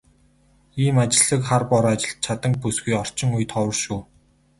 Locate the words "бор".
1.71-1.85